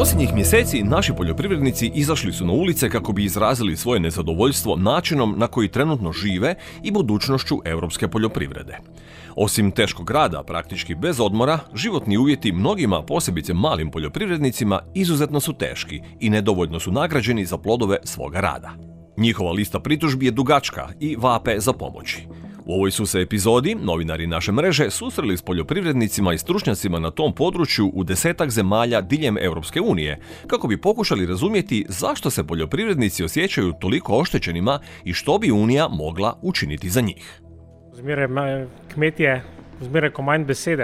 Posljednjih 0.00 0.34
mjeseci 0.34 0.82
naši 0.82 1.12
poljoprivrednici 1.12 1.90
izašli 1.94 2.32
su 2.32 2.46
na 2.46 2.52
ulice 2.52 2.90
kako 2.90 3.12
bi 3.12 3.24
izrazili 3.24 3.76
svoje 3.76 4.00
nezadovoljstvo 4.00 4.76
načinom 4.76 5.34
na 5.38 5.46
koji 5.46 5.68
trenutno 5.68 6.12
žive 6.12 6.54
i 6.82 6.90
budućnošću 6.90 7.56
europske 7.64 8.08
poljoprivrede. 8.08 8.78
Osim 9.36 9.70
teškog 9.70 10.10
rada, 10.10 10.42
praktički 10.42 10.94
bez 10.94 11.20
odmora, 11.20 11.58
životni 11.74 12.16
uvjeti 12.16 12.52
mnogima, 12.52 13.02
posebice 13.02 13.54
malim 13.54 13.90
poljoprivrednicima, 13.90 14.80
izuzetno 14.94 15.40
su 15.40 15.52
teški 15.52 16.00
i 16.20 16.30
nedovoljno 16.30 16.80
su 16.80 16.92
nagrađeni 16.92 17.44
za 17.44 17.58
plodove 17.58 17.98
svoga 18.04 18.40
rada. 18.40 18.89
Njihova 19.20 19.52
lista 19.52 19.80
pritužbi 19.80 20.26
je 20.26 20.30
dugačka 20.30 20.88
i 21.00 21.16
vape 21.16 21.60
za 21.60 21.72
pomoći. 21.72 22.26
U 22.64 22.74
ovoj 22.74 22.90
su 22.90 23.06
se 23.06 23.20
epizodi 23.20 23.74
novinari 23.74 24.26
naše 24.26 24.52
mreže 24.52 24.90
susreli 24.90 25.36
s 25.36 25.42
poljoprivrednicima 25.42 26.32
i 26.32 26.38
stručnjacima 26.38 26.98
na 26.98 27.10
tom 27.10 27.34
području 27.34 27.90
u 27.94 28.04
desetak 28.04 28.50
zemalja 28.50 29.00
diljem 29.00 29.38
Europske 29.38 29.80
unije, 29.80 30.20
kako 30.46 30.68
bi 30.68 30.80
pokušali 30.80 31.26
razumjeti 31.26 31.86
zašto 31.88 32.30
se 32.30 32.46
poljoprivrednici 32.46 33.24
osjećaju 33.24 33.72
toliko 33.80 34.16
oštećenima 34.16 34.78
i 35.04 35.12
što 35.12 35.38
bi 35.38 35.50
Unija 35.50 35.88
mogla 35.88 36.38
učiniti 36.42 36.90
za 36.90 37.00
njih. 37.00 37.40
kmetije 38.94 39.44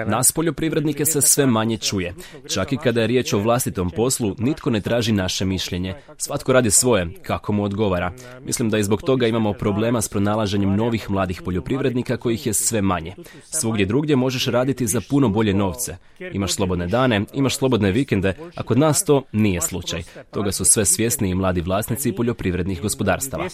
nas 0.06 0.32
poljoprivrednike 0.32 1.04
se 1.04 1.20
sve 1.20 1.46
manje 1.46 1.76
čuje. 1.76 2.14
Čak 2.54 2.72
i 2.72 2.76
kada 2.76 3.00
je 3.00 3.06
riječ 3.06 3.32
o 3.32 3.38
vlastitom 3.38 3.90
poslu, 3.90 4.34
nitko 4.38 4.70
ne 4.70 4.80
traži 4.80 5.12
naše 5.12 5.44
mišljenje. 5.44 5.94
Svatko 6.18 6.52
radi 6.52 6.70
svoje, 6.70 7.08
kako 7.22 7.52
mu 7.52 7.64
odgovara. 7.64 8.12
Mislim 8.44 8.70
da 8.70 8.78
i 8.78 8.82
zbog 8.82 9.02
toga 9.02 9.26
imamo 9.26 9.52
problema 9.52 10.02
s 10.02 10.08
pronalaženjem 10.08 10.76
novih 10.76 11.10
mladih 11.10 11.42
poljoprivrednika 11.42 12.16
kojih 12.16 12.46
je 12.46 12.52
sve 12.52 12.82
manje. 12.82 13.14
Svugdje 13.44 13.86
drugdje 13.86 14.16
možeš 14.16 14.46
raditi 14.46 14.86
za 14.86 15.00
puno 15.10 15.28
bolje 15.28 15.54
novce. 15.54 15.96
Imaš 16.32 16.52
slobodne 16.52 16.86
dane, 16.86 17.24
imaš 17.32 17.56
slobodne 17.56 17.90
vikende, 17.92 18.34
a 18.56 18.62
kod 18.62 18.78
nas 18.78 19.04
to 19.04 19.22
nije 19.32 19.60
slučaj. 19.60 20.02
Toga 20.30 20.52
su 20.52 20.64
sve 20.64 20.84
svjesni 20.84 21.30
i 21.30 21.34
mladi 21.34 21.60
vlasnici 21.60 22.12
poljoprivrednih 22.12 22.82
gospodarstava. 22.82 23.48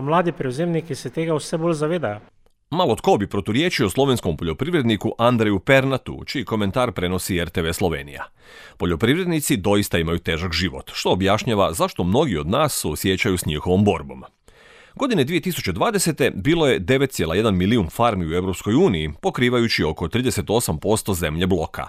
mladi 0.00 0.32
preuzemniki 0.32 0.94
se 0.94 1.10
tega 1.10 1.34
sve 1.40 1.58
bolj 1.58 1.74
zavedajo. 1.74 2.35
Malo 2.70 2.96
tko 2.96 3.16
bi 3.16 3.26
proturječio 3.26 3.90
slovenskom 3.90 4.36
poljoprivredniku 4.36 5.12
Andreju 5.18 5.58
Pernatu, 5.58 6.24
čiji 6.26 6.44
komentar 6.44 6.92
prenosi 6.92 7.44
RTV 7.44 7.70
Slovenija. 7.72 8.24
Poljoprivrednici 8.76 9.56
doista 9.56 9.98
imaju 9.98 10.18
težak 10.18 10.52
život, 10.52 10.90
što 10.94 11.10
objašnjava 11.10 11.72
zašto 11.72 12.04
mnogi 12.04 12.38
od 12.38 12.48
nas 12.48 12.80
se 12.80 12.88
osjećaju 12.88 13.38
s 13.38 13.46
njihovom 13.46 13.84
borbom. 13.84 14.24
Godine 14.94 15.24
2020. 15.24 16.30
bilo 16.34 16.66
je 16.66 16.80
9,1 16.80 17.50
milijun 17.50 17.88
farmi 17.90 18.26
u 18.26 18.34
Europskoj 18.34 18.74
uniji, 18.74 19.12
pokrivajući 19.22 19.84
oko 19.84 20.08
38% 20.08 21.14
zemlje 21.14 21.46
bloka. 21.46 21.88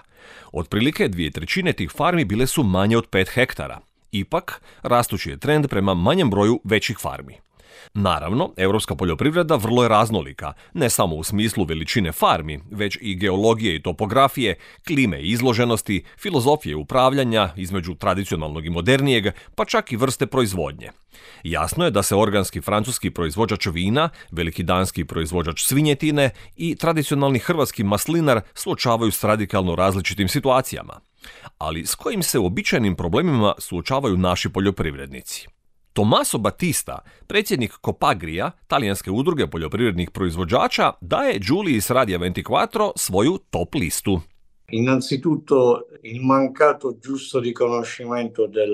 Otprilike 0.52 1.08
dvije 1.08 1.32
trećine 1.32 1.74
tih 1.74 1.92
farmi 1.92 2.26
bile 2.26 2.48
su 2.48 2.64
manje 2.64 2.98
od 2.98 3.10
5 3.10 3.28
hektara. 3.34 3.80
Ipak, 4.12 4.62
rastući 4.82 5.30
je 5.30 5.38
trend 5.38 5.68
prema 5.68 5.94
manjem 5.94 6.30
broju 6.30 6.60
većih 6.64 6.98
farmi. 7.00 7.47
Naravno, 7.94 8.54
europska 8.58 8.96
poljoprivreda 8.96 9.56
vrlo 9.56 9.84
je 9.84 9.90
raznolika, 9.90 10.54
ne 10.74 10.90
samo 10.90 11.16
u 11.16 11.24
smislu 11.24 11.66
veličine 11.66 12.12
farmi, 12.12 12.60
već 12.72 12.98
i 13.02 13.16
geologije 13.16 13.76
i 13.76 13.82
topografije, 13.82 14.56
klime 14.88 15.22
i 15.22 15.30
izloženosti, 15.30 16.04
filozofije 16.18 16.76
upravljanja 16.76 17.50
između 17.56 17.96
tradicionalnog 17.96 18.66
i 18.66 18.70
modernijeg, 18.70 19.26
pa 19.56 19.66
čak 19.66 19.92
i 19.92 19.96
vrste 19.96 20.28
proizvodnje. 20.28 20.92
Jasno 21.44 21.86
je 21.86 21.92
da 21.92 22.04
se 22.04 22.16
organski 22.16 22.62
francuski 22.62 23.12
proizvođač 23.12 23.66
vina, 23.66 24.10
veliki 24.32 24.64
danski 24.64 25.06
proizvođač 25.06 25.64
svinjetine 25.64 26.30
i 26.56 26.76
tradicionalni 26.76 27.40
hrvatski 27.40 27.84
maslinar 27.84 28.42
suočavaju 28.54 29.12
s 29.12 29.24
radikalno 29.24 29.76
različitim 29.76 30.28
situacijama. 30.28 31.00
Ali 31.58 31.86
s 31.86 31.96
kojim 31.96 32.24
se 32.24 32.40
uobičajenim 32.40 32.96
problemima 32.96 33.54
suočavaju 33.60 34.18
naši 34.18 34.50
poljoprivrednici? 34.50 35.48
Tomaso 35.98 36.38
Batista, 36.38 37.00
predsjednik 37.28 37.74
Copagrija, 37.86 38.52
talijanske 38.68 39.12
udruge 39.12 39.48
poljoprivrednih 39.48 40.12
proizvođača, 40.12 40.92
daje 41.02 41.40
Giulii 41.40 41.82
s 41.82 41.90
Radija 41.90 42.20
24 42.20 42.92
svoju 42.96 43.38
top 43.50 43.76
listu. 43.76 44.22
Innanzitutto 44.72 45.82
il 46.04 46.22
mancato 46.22 46.94
giusto 47.04 47.40
riconoscimento 47.40 48.48
del 48.48 48.72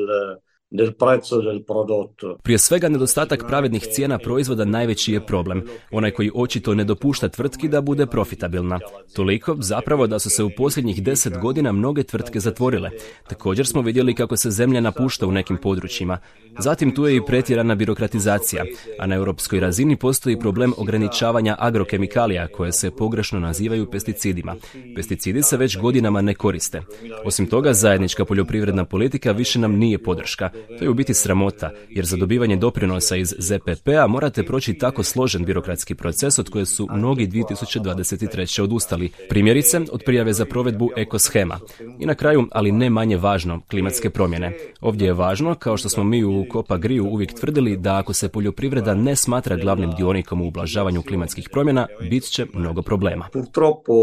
del 0.74 0.92
prezzo 0.94 1.42
del 1.42 1.64
prodotto. 1.64 2.38
Prije 2.44 2.58
svega 2.58 2.90
nedostatak 2.90 3.44
pravednih 3.48 3.84
cijena 3.92 4.18
proizvoda 4.18 4.66
najveći 4.66 5.14
je 5.14 5.26
problem, 5.26 5.64
onaj 5.92 6.12
koji 6.12 6.32
očito 6.36 6.76
ne 6.76 6.84
dopušta 6.84 7.30
tvrtki 7.30 7.68
da 7.68 7.82
bude 7.82 8.06
profitabilna. 8.06 8.80
Toliko 9.16 9.56
zapravo 9.60 10.08
da 10.08 10.20
su 10.20 10.30
se 10.30 10.44
u 10.44 10.50
posljednjih 10.58 11.04
deset 11.04 11.38
godina 11.38 11.72
mnoge 11.72 12.04
tvrtke 12.04 12.40
zatvorile. 12.40 12.90
Također 13.28 13.68
smo 13.68 13.82
vidjeli 13.82 14.16
kako 14.16 14.38
se 14.38 14.52
zemlja 14.52 14.82
napušta 14.82 15.28
u 15.28 15.32
nekim 15.32 15.58
područjima. 15.58 16.18
Zatim 16.60 16.96
tu 16.96 17.08
je 17.08 17.16
i 17.16 17.26
pretjerana 17.26 17.76
birokratizacija, 17.76 18.66
a 19.00 19.08
na 19.08 19.16
europskoj 19.16 19.60
razini 19.60 19.96
postoji 19.96 20.40
problem 20.40 20.74
ograničavanja 20.78 21.56
agrokemikalija 21.60 22.48
koje 22.48 22.72
se 22.72 22.92
pogrešno 22.92 23.40
nazivaju 23.40 23.92
pesticidima. 23.92 24.56
Pesticidi 24.96 25.44
se 25.44 25.58
već 25.58 25.78
godinama 25.78 26.22
ne 26.22 26.34
koriste. 26.36 26.82
Osim 27.26 27.46
toga, 27.48 27.74
zajednička 27.74 28.26
poljoprivredna 28.26 28.86
politika 28.86 29.32
više 29.32 29.60
nam 29.60 29.76
nije 29.76 29.98
podrška. 29.98 30.50
To 30.78 30.86
je 30.86 30.90
u 30.90 30.94
biti 30.94 31.14
sramota, 31.14 31.72
jer 31.90 32.06
za 32.06 32.18
dobivanje 32.18 32.56
doprinosa 32.56 33.16
iz 33.16 33.34
ZPP-a 33.40 34.08
morate 34.08 34.44
proći 34.44 34.74
tako 34.74 35.04
složen 35.04 35.46
birokratski 35.46 35.96
proces 35.96 36.40
od 36.40 36.50
koje 36.50 36.66
su 36.66 36.88
mnogi 36.92 37.28
2023. 37.28 38.62
odustali. 38.62 39.12
Primjerice, 39.30 39.82
od 39.92 40.04
prijave 40.06 40.34
za 40.34 40.46
provedbu 40.46 40.90
ekoshema. 40.96 41.60
I 42.00 42.06
na 42.06 42.16
kraju, 42.16 42.48
ali 42.52 42.72
ne 42.72 42.90
manje 42.90 43.18
važno, 43.18 43.62
klimatske 43.70 44.10
promjene. 44.10 44.54
Ovdje 44.82 45.06
je 45.06 45.14
važno, 45.14 45.56
kao 45.56 45.78
što 45.78 45.90
smo 45.90 46.04
mi 46.04 46.24
u 46.24 46.46
Kopa 46.50 46.78
Griju 46.78 47.06
uvijek 47.06 47.34
tvrdili, 47.34 47.78
da 47.78 47.98
ako 47.98 48.14
se 48.14 48.30
poljoprivreda 48.30 48.96
ne 48.96 49.16
smatra 49.16 49.56
glavnim 49.56 49.92
dionikom 49.98 50.42
u 50.42 50.48
ublažavanju 50.48 51.02
klimatskih 51.02 51.50
promjena, 51.52 51.88
bit 52.10 52.24
će 52.24 52.46
mnogo 52.54 52.82
problema. 52.82 53.28
Purtroppo 53.34 53.94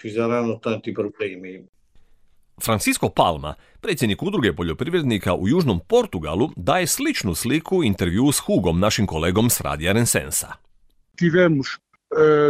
ci 0.00 0.10
saranno 0.10 0.54
tanti 0.62 0.94
problemi. 0.94 1.77
Francisco 2.64 3.08
Palma, 3.08 3.54
predsjednik 3.80 4.22
udruge 4.22 4.52
poljoprivrednika 4.52 5.34
u 5.34 5.48
Južnom 5.48 5.80
Portugalu, 5.88 6.50
daje 6.56 6.86
sličnu 6.86 7.34
sliku 7.34 7.84
intervju 7.84 8.32
s 8.32 8.38
Hugom, 8.38 8.80
našim 8.80 9.06
kolegom 9.06 9.50
s 9.50 9.60
Radija 9.60 9.92
Rensensa. 9.92 10.52
Tivemos 11.16 11.66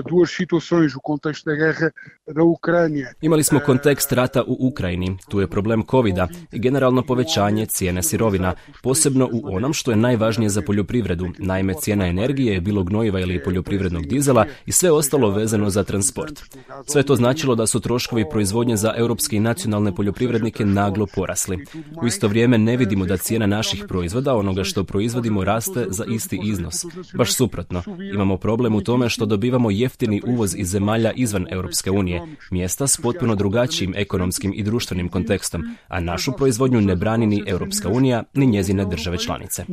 duas 0.09 0.31
situações, 0.31 0.95
o 0.95 1.01
contexto 1.01 1.51
da 1.51 1.57
guerra 1.57 1.91
da 2.35 2.43
Ucrânia. 2.43 3.15
Imali 3.21 3.45
smo 3.45 3.61
kontekst 3.61 4.13
rata 4.13 4.43
u 4.43 4.57
Ukrajini, 4.61 5.17
tu 5.29 5.41
je 5.41 5.47
problem 5.47 5.83
covida 5.91 6.29
i 6.53 6.59
generalno 6.59 7.03
povećanje 7.03 7.67
cijene 7.67 8.03
sirovina, 8.03 8.55
posebno 8.83 9.29
u 9.33 9.57
onom 9.57 9.73
što 9.73 9.91
je 9.91 9.97
najvažnije 9.97 10.49
za 10.49 10.63
poljoprivredu, 10.63 11.27
naime 11.39 11.75
cijena 11.75 12.07
energije, 12.07 12.61
bilo 12.61 12.85
gnojiva 12.85 13.21
ili 13.21 13.43
poljoprivrednog 13.43 14.07
dizela 14.07 14.47
i 14.67 14.73
sve 14.73 14.91
ostalo 14.91 15.31
vezano 15.31 15.71
za 15.71 15.85
transport. 15.85 16.41
Sve 16.87 17.03
to 17.03 17.17
značilo 17.17 17.55
da 17.55 17.67
su 17.67 17.81
troškovi 17.81 18.25
proizvodnje 18.31 18.77
za 18.77 18.95
europske 18.97 19.37
i 19.37 19.41
nacionalne 19.41 19.95
poljoprivrednike 19.95 20.65
naglo 20.65 21.07
porasli. 21.15 21.67
U 22.03 22.07
isto 22.07 22.29
vrijeme 22.29 22.59
ne 22.59 22.77
vidimo 22.77 23.07
da 23.07 23.17
cijena 23.17 23.47
naših 23.47 23.85
proizvoda, 23.89 24.35
onoga 24.35 24.65
što 24.65 24.85
proizvodimo, 24.85 25.45
raste 25.45 25.87
za 25.89 26.05
isti 26.05 26.41
iznos. 26.45 26.85
Baš 27.15 27.35
suprotno, 27.35 27.83
imamo 28.15 28.37
problem 28.37 28.75
u 28.75 28.81
tome 28.81 29.09
što 29.09 29.27
dobivamo 29.27 29.48
dobivamo 29.49 29.71
jeftini 29.71 30.23
uvoz 30.27 30.55
iz 30.57 30.69
zemalja 30.71 31.13
izvan 31.13 31.47
Europske 31.51 31.91
unije, 31.91 32.23
mjesta 32.51 32.87
s 32.87 32.97
potpuno 33.03 33.35
drugačijim 33.35 33.95
ekonomskim 33.97 34.53
i 34.55 34.63
društvenim 34.63 35.09
kontekstom, 35.09 35.63
a 35.89 36.01
našu 36.01 36.33
proizvodnju 36.33 36.81
ne 36.81 36.97
brani 36.97 37.27
ni 37.27 37.45
Europska 37.47 37.89
unija, 37.89 38.25
ni 38.35 38.47
njezine 38.47 38.85
države 38.85 39.19
članice. 39.19 39.65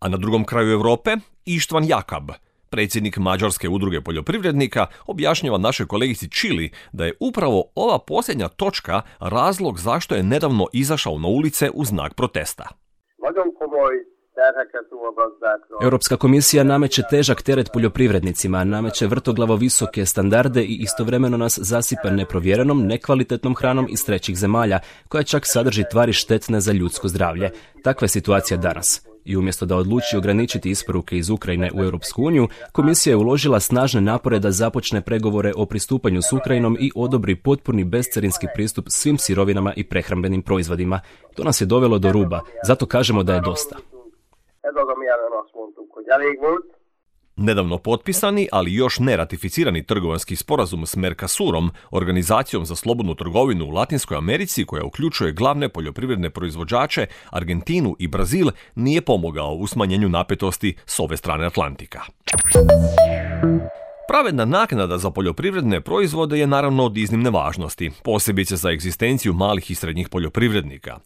A 0.00 0.08
na 0.08 0.16
drugom 0.16 0.44
kraju 0.44 0.72
Europe, 0.72 1.16
Ištvan 1.44 1.84
Jakab, 1.84 2.30
predsjednik 2.70 3.16
Mađarske 3.18 3.68
udruge 3.68 4.00
poljoprivrednika, 4.00 4.86
objašnjava 5.06 5.58
našoj 5.58 5.86
kolegici 5.86 6.30
Čili 6.30 6.70
da 6.92 7.04
je 7.04 7.16
upravo 7.20 7.64
ova 7.74 7.98
posljednja 7.98 8.48
točka 8.48 9.02
razlog 9.20 9.78
zašto 9.78 10.14
je 10.14 10.22
nedavno 10.22 10.66
izašao 10.72 11.18
na 11.18 11.28
ulice 11.28 11.70
u 11.74 11.84
znak 11.84 12.14
protesta. 12.14 12.68
Europska 15.82 16.16
komisija 16.16 16.64
nameće 16.64 17.02
težak 17.10 17.42
teret 17.42 17.70
poljoprivrednicima, 17.72 18.64
nameće 18.64 19.06
vrtoglavo 19.06 19.56
visoke 19.56 20.06
standarde 20.06 20.62
i 20.62 20.74
istovremeno 20.74 21.36
nas 21.36 21.58
zasipa 21.62 22.10
neprovjerenom, 22.10 22.86
nekvalitetnom 22.86 23.54
hranom 23.54 23.86
iz 23.90 24.06
trećih 24.06 24.36
zemalja, 24.36 24.78
koja 25.08 25.22
čak 25.22 25.42
sadrži 25.46 25.84
tvari 25.90 26.12
štetne 26.12 26.60
za 26.60 26.72
ljudsko 26.72 27.08
zdravlje. 27.08 27.50
Takva 27.82 28.04
je 28.04 28.08
situacija 28.08 28.56
danas. 28.56 29.06
I 29.24 29.36
umjesto 29.36 29.66
da 29.66 29.76
odluči 29.76 30.16
ograničiti 30.16 30.70
isporuke 30.70 31.16
iz 31.16 31.30
Ukrajine 31.30 31.70
u 31.74 31.82
Europsku 31.82 32.22
uniju, 32.24 32.48
komisija 32.72 33.12
je 33.12 33.16
uložila 33.16 33.60
snažne 33.60 34.00
napore 34.00 34.38
da 34.38 34.50
započne 34.50 35.00
pregovore 35.00 35.52
o 35.56 35.66
pristupanju 35.66 36.22
s 36.22 36.32
Ukrajinom 36.32 36.76
i 36.80 36.90
odobri 36.94 37.36
potpuni 37.36 37.84
bescarinski 37.84 38.46
pristup 38.54 38.86
svim 38.88 39.18
sirovinama 39.18 39.72
i 39.76 39.84
prehrambenim 39.84 40.42
proizvodima. 40.42 41.00
To 41.34 41.44
nas 41.44 41.60
je 41.60 41.66
dovelo 41.66 41.98
do 41.98 42.12
ruba, 42.12 42.40
zato 42.66 42.86
kažemo 42.86 43.22
da 43.22 43.34
je 43.34 43.40
dosta. 43.40 43.95
Nedavno 47.36 47.78
potpisani, 47.78 48.48
ali 48.52 48.74
još 48.74 48.98
ne 48.98 49.16
ratificirani 49.16 49.86
trgovanski 49.86 50.36
sporazum 50.36 50.86
s 50.86 50.96
Mercasurom, 50.96 51.70
organizacijom 51.90 52.66
za 52.66 52.74
slobodnu 52.74 53.14
trgovinu 53.14 53.64
u 53.64 53.70
Latinskoj 53.70 54.16
Americi 54.16 54.66
koja 54.66 54.84
uključuje 54.84 55.32
glavne 55.32 55.68
poljoprivredne 55.68 56.30
proizvođače, 56.30 57.06
Argentinu 57.30 57.96
i 57.98 58.08
Brazil, 58.08 58.46
nije 58.74 59.00
pomogao 59.00 59.52
u 59.52 59.66
smanjenju 59.66 60.08
napetosti 60.08 60.76
s 60.86 61.00
ove 61.00 61.16
strane 61.16 61.46
Atlantika. 61.46 62.00
Pravedna 64.08 64.44
naknada 64.44 64.98
za 64.98 65.10
poljoprivredne 65.10 65.80
proizvode 65.80 66.38
je 66.38 66.46
naravno 66.46 66.84
od 66.84 66.96
iznimne 66.96 67.30
važnosti, 67.30 67.90
posebice 68.04 68.56
za 68.56 68.70
egzistenciju 68.70 69.32
malih 69.32 69.70
i 69.70 69.74
srednjih 69.74 70.08
poljoprivrednika. 70.08 70.98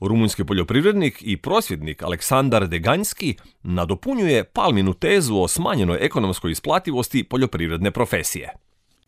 Rumunjski 0.00 0.44
poljoprivrednik 0.44 1.18
i 1.20 1.36
prosvjednik 1.36 2.02
Aleksandar 2.02 2.68
Deganjski 2.68 3.36
nadopunjuje 3.62 4.44
Palminu 4.44 4.94
tezu 4.94 5.36
o 5.36 5.48
smanjenoj 5.48 5.98
ekonomskoj 6.00 6.50
isplativosti 6.50 7.24
poljoprivredne 7.24 7.90
profesije. 7.90 8.52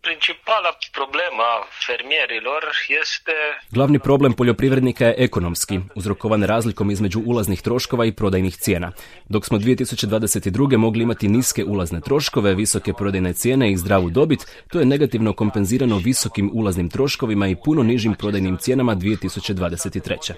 Principala 0.05 0.71
problema 0.93 1.49
fermierilor 1.87 2.63
jeste... 2.89 3.33
Glavni 3.71 3.99
problem 3.99 4.33
poljoprivrednika 4.33 5.07
je 5.07 5.15
ekonomski, 5.19 5.81
uzrokovan 5.95 6.43
razlikom 6.43 6.91
između 6.91 7.21
ulaznih 7.27 7.63
troškova 7.63 8.05
i 8.05 8.13
prodajnih 8.13 8.57
cijena. 8.57 8.93
Dok 9.29 9.47
smo 9.47 9.59
2022. 9.59 10.77
mogli 10.77 11.03
imati 11.03 11.29
niske 11.29 11.65
ulazne 11.65 12.01
troškove, 12.01 12.55
visoke 12.55 12.93
prodajne 12.93 13.33
cijene 13.33 13.73
i 13.73 13.77
zdravu 13.77 14.11
dobit, 14.11 14.47
to 14.69 14.79
je 14.79 14.85
negativno 14.85 15.33
kompenzirano 15.33 15.99
visokim 15.99 16.51
ulaznim 16.55 16.89
troškovima 16.91 17.49
i 17.49 17.57
puno 17.65 17.83
nižim 17.83 18.15
prodajnim 18.15 18.57
cijenama 18.57 18.97
2023 18.97 20.33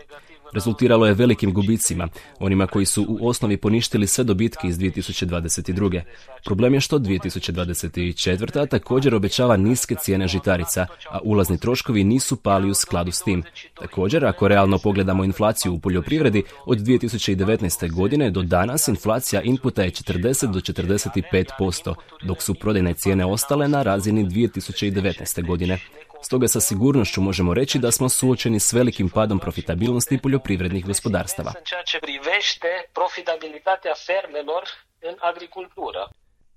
rezultiralo 0.53 1.07
je 1.07 1.15
velikim 1.15 1.53
gubicima, 1.53 2.09
onima 2.39 2.67
koji 2.67 2.87
su 2.87 3.07
u 3.09 3.29
osnovi 3.29 3.57
poništili 3.57 4.07
sve 4.07 4.25
dobitke 4.25 4.69
iz 4.69 4.79
2022. 4.79 6.01
Problem 6.45 6.75
je 6.75 6.81
što 6.81 6.99
2024. 6.99 8.69
također 8.69 9.15
obećava 9.15 9.57
niske 9.57 9.95
cijene 9.95 10.29
žitarica, 10.29 10.87
a 11.11 11.19
ulazni 11.25 11.59
troškovi 11.59 12.05
nisu 12.05 12.37
pali 12.37 12.71
u 12.71 12.75
skladu 12.75 13.13
s 13.13 13.23
tim. 13.23 13.43
Također, 13.75 14.25
ako 14.25 14.49
realno 14.49 14.79
pogledamo 14.79 15.25
inflaciju 15.25 15.73
u 15.73 15.79
poljoprivredi, 15.79 16.43
od 16.67 16.79
2019. 16.79 17.93
godine 17.93 18.31
do 18.31 18.43
danas 18.43 18.89
inflacija 18.89 19.43
inputa 19.43 19.83
je 19.83 19.91
40 19.91 20.53
do 20.53 20.61
45%, 20.61 21.95
dok 22.23 22.43
su 22.43 22.55
prodajne 22.55 22.95
cijene 22.95 23.25
ostale 23.25 23.69
na 23.69 23.83
razini 23.83 24.25
2019. 24.25 25.47
godine. 25.47 25.79
Stoga 26.27 26.49
sa 26.49 26.61
sigurnošću 26.61 27.21
možemo 27.21 27.55
reći 27.55 27.79
da 27.79 27.91
smo 27.91 28.09
suočeni 28.09 28.61
s 28.61 28.73
velikim 28.73 29.09
padom 29.09 29.39
profitabilnosti 29.39 30.19
poljoprivrednih 30.19 30.87
gospodarstava. 30.87 31.53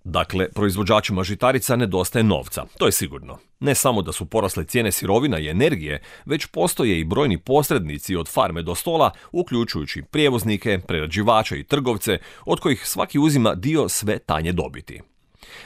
Dakle, 0.04 0.52
proizvođačima 0.52 1.24
žitarica 1.24 1.76
nedostaje 1.76 2.24
novca, 2.24 2.66
to 2.78 2.86
je 2.86 2.92
sigurno. 2.92 3.38
Ne 3.60 3.76
samo 3.76 4.02
da 4.02 4.12
su 4.12 4.26
porasle 4.26 4.64
cijene 4.64 4.92
sirovina 4.92 5.40
i 5.40 5.50
energije, 5.50 6.02
već 6.26 6.46
postoje 6.46 7.00
i 7.00 7.04
brojni 7.04 7.38
posrednici 7.38 8.16
od 8.16 8.30
farme 8.30 8.62
do 8.62 8.76
stola, 8.76 9.12
uključujući 9.32 10.02
prijevoznike, 10.02 10.80
prerađivače 10.88 11.60
i 11.60 11.64
trgovce, 11.64 12.20
od 12.46 12.60
kojih 12.60 12.88
svaki 12.88 13.20
uzima 13.20 13.56
dio 13.56 13.90
sve 13.90 14.20
tanje 14.20 14.52
dobiti. 14.52 15.02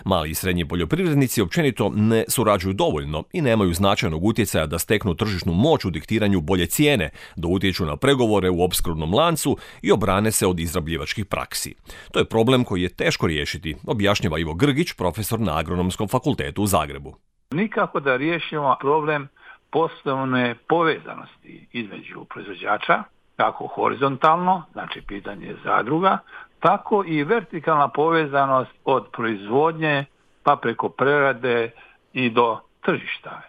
Mali 0.06 0.30
i 0.30 0.36
srednji 0.36 0.68
poljoprivrednici 0.68 1.42
općenito 1.42 1.92
ne 1.96 2.24
surađuju 2.28 2.74
dovoljno 2.74 3.24
i 3.34 3.42
nemaju 3.42 3.74
značajnog 3.74 4.24
utjecaja 4.24 4.66
da 4.66 4.80
steknu 4.80 5.16
tržišnu 5.16 5.54
moć 5.54 5.86
u 5.86 5.90
diktiranju 5.90 6.42
bolje 6.42 6.66
cijene, 6.66 7.10
da 7.36 7.48
utječu 7.48 7.86
na 7.86 7.98
pregovore 7.98 8.50
u 8.50 8.64
opskrbnom 8.64 9.14
lancu 9.14 9.58
i 9.82 9.92
obrane 9.92 10.32
se 10.32 10.48
od 10.48 10.60
izrabljivačkih 10.60 11.26
praksi. 11.26 11.76
To 12.12 12.20
je 12.20 12.26
problem 12.26 12.64
koji 12.64 12.82
je 12.82 12.96
teško 12.96 13.28
riješiti, 13.28 13.76
objašnjava 13.88 14.40
Ivo 14.40 14.54
Grgić, 14.54 14.94
profesor 14.94 15.40
na 15.40 15.58
Agronomskom 15.58 16.08
fakultetu 16.08 16.64
u 16.64 16.68
Zagrebu. 16.68 17.16
Nikako 17.52 18.00
da 18.00 18.18
riješimo 18.18 18.78
problem 18.82 19.28
poslovne 19.72 20.56
povezanosti 20.68 21.68
između 21.72 22.26
proizvođača, 22.30 23.04
kako 23.36 23.68
horizontalno, 23.68 24.64
znači 24.74 25.02
pitanje 25.08 25.56
zadruga, 25.64 26.18
tako 26.63 27.04
i 27.07 27.24
vertikalna 27.24 27.88
povezanost 27.88 28.71
od 28.86 29.07
proizvodnje 29.12 30.06
pa 30.44 30.56
preko 30.56 30.89
prerade 30.89 31.71
i 32.13 32.30
do 32.30 32.60
tržišta. 32.86 33.42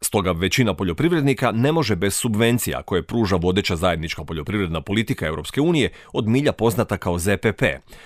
Stoga 0.00 0.32
većina 0.32 0.74
poljoprivrednika 0.74 1.52
ne 1.52 1.72
može 1.72 1.96
bez 1.96 2.14
subvencija 2.14 2.82
koje 2.82 3.02
pruža 3.02 3.36
vodeća 3.36 3.76
zajednička 3.76 4.24
poljoprivredna 4.24 4.80
politika 4.80 5.26
Europske 5.26 5.60
unije 5.60 5.92
od 6.12 6.28
milja 6.28 6.52
poznata 6.52 6.96
kao 6.96 7.18
ZPP, 7.18 7.62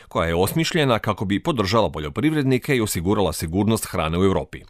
koja 0.08 0.28
je 0.28 0.34
osmišljena 0.34 0.98
kako 0.98 1.24
bi 1.24 1.42
podržala 1.42 1.90
poljoprivrednike 1.90 2.76
i 2.76 2.80
osigurala 2.80 3.32
sigurnost 3.32 3.86
hrane 3.90 4.18
u 4.18 4.24
Europi. 4.24 4.60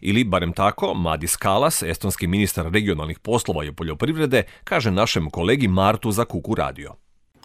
Ili, 0.00 0.24
barem 0.24 0.52
tako, 0.52 0.94
Madis 0.94 1.36
Kalas, 1.36 1.82
estonski 1.82 2.26
ministar 2.26 2.70
regionalnih 2.72 3.18
poslova 3.18 3.64
i 3.64 3.72
poljoprivrede, 3.72 4.42
kaže 4.64 4.90
našem 4.90 5.30
kolegi 5.30 5.68
Martu 5.68 6.10
za 6.10 6.24
Kuku 6.24 6.54
radio 6.54 7.01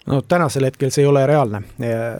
no 0.07 0.21
tänasel 0.21 0.65
hetkel 0.67 0.91
see 0.91 1.03
ei 1.03 1.09
ole 1.09 1.25
reaalne. 1.27 1.61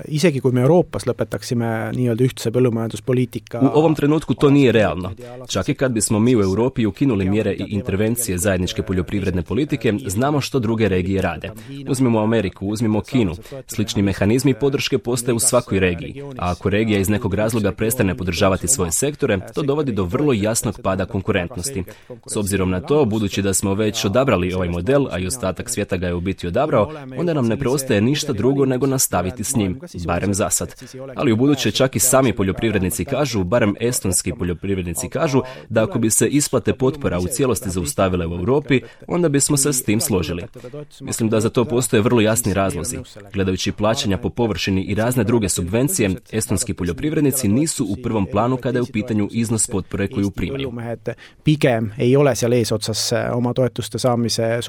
Isegi 0.07 0.42
kui 0.44 0.54
me 0.56 0.62
Euroopas 0.66 1.07
lõpetaksime 1.07 1.69
nii-öelda 1.95 2.25
ühtse 2.28 2.51
põllumajanduspoliitika... 2.54 3.62
U 3.63 3.72
ovom 3.80 3.95
trenutku 3.95 4.36
to 4.36 4.50
nije 4.50 4.72
realno. 4.72 5.12
Čak 5.50 5.69
i 5.69 5.75
kad 5.75 5.92
bismo 5.92 6.19
mi 6.19 6.36
u 6.36 6.42
Europi 6.42 6.86
ukinuli 6.86 7.30
mjere 7.30 7.54
i 7.54 7.66
intervencije 7.69 8.38
zajedničke 8.38 8.84
poljoprivredne 8.84 9.42
politike, 9.42 9.94
znamo 10.07 10.42
što 10.42 10.60
druge 10.60 10.89
regije 10.89 11.22
rade. 11.22 11.51
Uzmimo 11.89 12.19
Ameriku, 12.19 12.68
uzmimo 12.68 13.01
Kinu. 13.01 13.36
Slični 13.68 14.01
mehanizmi 14.01 14.54
podrške 14.54 14.98
postoje 14.98 15.36
u 15.36 15.39
svakoj 15.39 15.80
regiji, 15.80 16.22
a 16.38 16.51
ako 16.51 16.69
regija 16.69 17.00
iz 17.00 17.10
nekog 17.10 17.34
razloga 17.34 17.72
prestane 17.72 18.16
podržavati 18.16 18.68
svoje 18.68 18.92
sektore, 18.92 19.39
to 19.56 19.62
dovodi 19.62 19.92
do 19.92 20.04
vrlo 20.04 20.34
jasnog 20.34 20.80
pada 20.84 21.06
konkurentnosti. 21.06 21.84
S 22.25 22.36
obzirom 22.36 22.69
na 22.69 22.81
to, 22.81 23.06
budući 23.06 23.42
da 23.42 23.54
smo 23.54 23.74
već 23.74 24.06
odabrali 24.06 24.54
ovaj 24.54 24.69
model, 24.69 25.07
a 25.12 25.19
i 25.19 25.28
ostatak 25.28 25.69
svijeta 25.69 25.98
ga 25.98 26.07
je 26.07 26.13
u 26.13 26.22
biti 26.22 26.48
odabrao, 26.48 26.92
onda 27.18 27.34
nam 27.34 27.48
ne 27.48 27.57
preostaje 27.77 28.01
ništa 28.01 28.33
drugo 28.33 28.65
nego 28.65 28.88
nastaviti 28.88 29.44
s 29.44 29.56
njim, 29.56 29.79
barem 30.06 30.33
za 30.33 30.50
sad. 30.50 30.75
Ali 31.15 31.31
u 31.31 31.35
buduće 31.35 31.71
čak 31.71 31.95
i 31.95 32.00
sami 32.00 32.33
poljoprivrednici 32.33 33.06
kažu, 33.06 33.44
barem 33.44 33.75
estonski 33.79 34.33
poljoprivrednici 34.39 35.09
kažu, 35.09 35.41
da 35.69 35.83
ako 35.83 36.00
bi 36.00 36.09
se 36.09 36.27
isplate 36.27 36.74
potpora 36.74 37.19
u 37.19 37.27
cijelosti 37.27 37.69
zaustavile 37.69 38.27
u 38.27 38.33
Europi, 38.33 38.81
onda 39.07 39.29
bismo 39.29 39.57
se 39.57 39.74
s 39.74 39.83
tim 39.83 40.00
složili. 40.00 40.44
Mislim 41.01 41.29
da 41.29 41.39
za 41.39 41.50
to 41.50 41.65
postoje 41.65 42.01
vrlo 42.01 42.21
jasni 42.21 42.53
razlozi. 42.53 42.97
Gledajući 43.33 43.71
plaćanja 43.71 44.18
po 44.18 44.29
površini 44.29 44.84
i 44.84 44.96
razne 44.96 45.24
druge 45.24 45.50
subvencije, 45.50 46.15
estonski 46.31 46.74
poljoprivrednici 46.74 47.48
nisu 47.48 47.86
u 47.86 47.96
prvom 48.03 48.25
planu 48.31 48.57
kada 48.57 48.77
je 48.77 48.84
u 48.84 48.91
pitanju 48.93 49.29
iznos 49.31 49.67
potpore 49.67 50.07
koju 50.07 50.31
primaju. 50.31 50.74
Pigem 51.43 51.93
ei 51.98 52.15
ole 52.15 52.36
seal 52.36 52.53
eesotsas 52.53 53.13
oma 53.34 53.53
toetuste 53.53 54.00
saamise. 54.00 54.60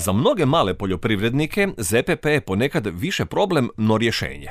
Za 0.00 0.12
mnoge 0.12 0.46
male 0.46 0.74
poljoprivrednike 0.74 1.68
ZPP 1.76 2.26
je 2.26 2.40
ponekad 2.40 2.86
više 2.86 3.24
problem, 3.24 3.68
no 3.76 3.98
rješenje. 3.98 4.48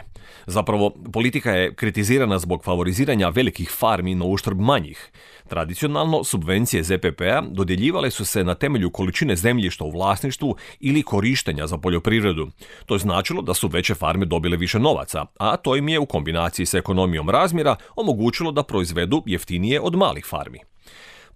Zapravo, 0.48 0.90
politika 1.14 1.52
je 1.52 1.74
kritizirana 1.74 2.40
zbog 2.40 2.64
favoriziranja 2.64 3.30
velikih 3.30 3.72
farmi 3.72 4.16
na 4.16 4.26
uštrb 4.26 4.60
manjih. 4.60 5.12
Tradicionalno, 5.48 6.24
subvencije 6.24 6.84
ZPP-a 6.84 7.42
dodjeljivale 7.42 8.12
su 8.12 8.26
se 8.26 8.44
na 8.44 8.56
temelju 8.56 8.90
količine 8.90 9.36
zemljišta 9.36 9.84
u 9.84 9.92
vlasništvu 9.92 10.56
ili 10.80 11.04
korištenja 11.04 11.68
za 11.68 11.78
poljoprivredu. 11.78 12.48
To 12.86 12.96
je 12.96 13.00
značilo 13.00 13.42
da 13.42 13.54
su 13.54 13.68
veće 13.68 13.96
farme 13.96 14.26
dobile 14.26 14.58
više 14.58 14.80
novaca, 14.80 15.26
a 15.40 15.58
to 15.58 15.76
im 15.76 15.90
je 15.90 16.00
u 16.00 16.06
kombinaciji 16.06 16.66
s 16.66 16.74
ekonomijom 16.74 17.30
razmjera 17.30 17.76
omogućilo 17.96 18.52
da 18.52 18.64
proizvedu 18.64 19.24
jeftinije 19.26 19.82
od 19.82 19.96
malih 19.96 20.26
farmi. 20.26 20.60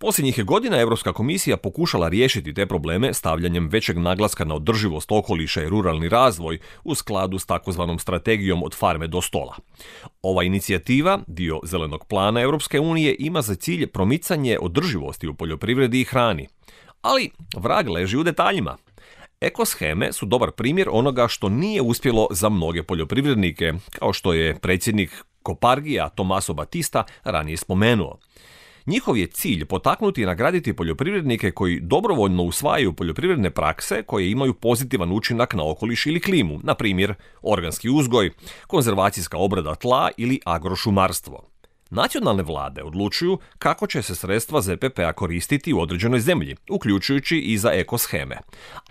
Posljednjih 0.06 0.38
je 0.38 0.44
godina 0.44 0.80
Europska 0.80 1.14
komisija 1.14 1.58
pokušala 1.58 2.08
riješiti 2.08 2.54
te 2.54 2.66
probleme 2.66 3.14
stavljanjem 3.14 3.68
većeg 3.68 3.98
naglaska 3.98 4.46
na 4.46 4.56
održivost 4.56 5.12
okoliša 5.12 5.64
i 5.64 5.70
ruralni 5.70 6.10
razvoj 6.10 6.60
u 6.84 6.96
skladu 6.96 7.40
s 7.40 7.46
takozvanom 7.46 8.00
strategijom 8.00 8.64
od 8.64 8.76
farme 8.76 9.08
do 9.08 9.22
stola. 9.22 9.56
Ova 10.22 10.44
inicijativa, 10.44 11.20
dio 11.28 11.60
zelenog 11.64 12.06
plana 12.06 12.42
Europske 12.42 12.80
unije, 12.80 13.16
ima 13.20 13.42
za 13.42 13.56
cilj 13.56 13.88
promicanje 13.88 14.58
održivosti 14.62 15.28
u 15.28 15.34
poljoprivredi 15.34 16.02
i 16.02 16.04
hrani. 16.04 16.48
Ali 17.02 17.30
vrag 17.56 17.90
leži 17.90 18.18
u 18.18 18.24
detaljima. 18.24 18.78
Ekosheme 19.42 20.14
su 20.14 20.26
dobar 20.26 20.52
primjer 20.52 20.88
onoga 20.92 21.28
što 21.28 21.50
nije 21.50 21.82
uspjelo 21.82 22.28
za 22.32 22.50
mnoge 22.50 22.84
poljoprivrednike, 22.84 23.74
kao 23.92 24.14
što 24.14 24.34
je 24.34 24.60
predsjednik 24.60 25.24
Kopargija 25.44 26.10
Tomaso 26.10 26.54
Batista 26.54 27.04
ranije 27.24 27.58
spomenuo. 27.58 28.20
Njihov 28.86 29.18
je 29.18 29.28
cilj 29.28 29.66
potaknuti 29.66 30.22
i 30.22 30.26
nagraditi 30.26 30.74
poljoprivrednike 30.74 31.52
koji 31.52 31.80
dobrovoljno 31.80 32.44
usvajaju 32.44 32.94
poljoprivredne 32.94 33.50
prakse 33.50 34.04
koje 34.04 34.32
imaju 34.32 34.54
pozitivan 34.54 35.12
učinak 35.12 35.54
na 35.54 35.70
okoliš 35.70 36.06
ili 36.06 36.20
klimu, 36.20 36.60
na 36.64 36.76
primjer 36.76 37.14
organski 37.42 37.90
uzgoj, 37.90 38.32
konzervacijska 38.68 39.38
obrada 39.38 39.76
tla 39.76 40.10
ili 40.18 40.40
agrošumarstvo. 40.46 41.53
Nacionalne 41.96 42.44
vlade 42.44 42.84
odlučuju 42.84 43.38
kako 43.60 43.88
će 43.88 44.02
se 44.02 44.16
sredstva 44.16 44.62
ZPP-a 44.62 45.14
koristiti 45.14 45.74
u 45.74 45.80
određenoj 45.80 46.20
zemlji, 46.20 46.56
uključujući 46.70 47.38
i 47.38 47.58
za 47.58 47.72
ekosheme. 47.74 48.38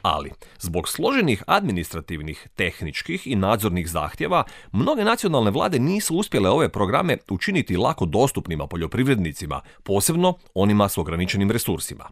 Ali, 0.03 0.31
zbog 0.59 0.89
složenih 0.89 1.43
administrativnih, 1.47 2.49
tehničkih 2.57 3.27
i 3.27 3.37
nadzornih 3.37 3.89
zahtjeva, 3.91 4.45
mnoge 4.73 5.05
nacionalne 5.05 5.51
vlade 5.51 5.79
nisu 5.79 6.17
uspjele 6.17 6.51
ove 6.51 6.69
programe 6.69 7.17
učiniti 7.31 7.77
lako 7.77 8.07
dostupnima 8.07 8.67
poljoprivrednicima, 8.67 9.61
posebno 9.83 10.35
onima 10.55 10.89
s 10.89 10.99
ograničenim 10.99 11.51
resursima. 11.51 12.05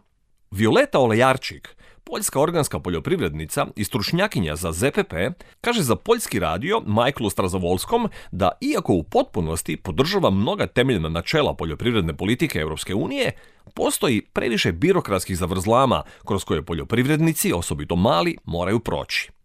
Violeta 0.51 0.99
Olejarčik, 0.99 1.75
Poljska 2.03 2.39
organska 2.39 2.79
poljoprivrednica 2.79 3.67
i 3.75 3.83
stručnjakinja 3.83 4.55
za 4.55 4.71
ZPP 4.71 5.13
kaže 5.61 5.81
za 5.81 5.95
poljski 5.95 6.39
radio 6.39 6.81
Michaelu 6.85 7.29
Strazovolskom 7.29 8.09
da 8.31 8.51
iako 8.61 8.93
u 8.93 9.03
potpunosti 9.03 9.77
podržava 9.77 10.29
mnoga 10.29 10.67
temeljna 10.67 11.09
načela 11.09 11.53
poljoprivredne 11.53 12.17
politike 12.17 12.59
Europske 12.59 12.95
unije, 12.95 13.31
postoji 13.75 14.21
previše 14.33 14.71
birokratskih 14.71 15.37
zavrzlama 15.37 16.03
kroz 16.25 16.43
koje 16.43 16.65
poljoprivrednici, 16.65 17.53
osobito 17.53 17.95
mali, 17.95 18.37
moraju 18.45 18.79
proći. 18.79 19.40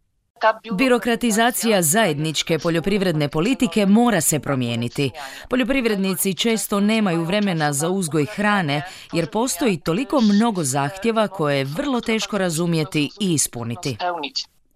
Birokratizacija 0.72 1.82
zajedničke 1.82 2.58
poljoprivredne 2.58 3.28
politike 3.28 3.86
mora 3.86 4.20
se 4.20 4.40
promijeniti. 4.40 5.10
Poljoprivrednici 5.50 6.34
često 6.34 6.80
nemaju 6.80 7.24
vremena 7.24 7.72
za 7.72 7.88
uzgoj 7.88 8.24
hrane 8.24 8.82
jer 9.12 9.30
postoji 9.30 9.80
toliko 9.80 10.20
mnogo 10.20 10.64
zahtjeva 10.64 11.28
koje 11.28 11.58
je 11.58 11.64
vrlo 11.64 12.00
teško 12.00 12.38
razumjeti 12.38 13.10
i 13.20 13.32
ispuniti. 13.32 13.96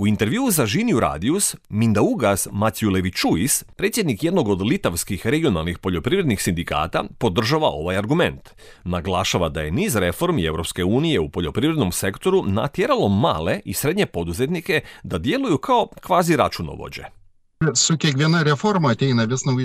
U 0.00 0.06
intervju 0.06 0.50
za 0.50 0.66
Žiniju 0.66 1.00
Radius, 1.00 1.56
Mindaugas 1.68 2.48
Maciulevičuis, 2.52 3.64
predsjednik 3.76 4.24
jednog 4.24 4.48
od 4.48 4.62
litavskih 4.62 5.26
regionalnih 5.26 5.78
poljoprivrednih 5.78 6.42
sindikata, 6.42 7.04
podržava 7.18 7.66
ovaj 7.66 7.96
argument. 7.96 8.50
Naglašava 8.84 9.48
da 9.48 9.60
je 9.60 9.70
niz 9.70 9.96
reformi 9.96 10.44
Europske 10.44 10.84
unije 10.84 11.20
u 11.20 11.28
poljoprivrednom 11.28 11.92
sektoru 11.92 12.44
natjeralo 12.46 13.08
male 13.08 13.60
i 13.64 13.72
srednje 13.72 14.06
poduzetnike 14.06 14.80
da 15.02 15.18
djeluju 15.18 15.58
kao 15.58 15.88
kvazi 16.00 16.36
računovođe. 16.36 17.19